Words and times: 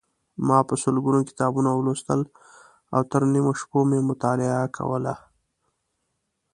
ما 0.47 0.59
په 0.67 0.75
سلګونو 0.83 1.19
کتابونه 1.29 1.69
ولوستل 1.73 2.21
او 2.95 3.01
تر 3.11 3.21
نیمو 3.33 3.53
شپو 3.59 3.79
مې 3.89 3.99
مطالعه 4.09 4.63
کوله. 4.77 5.13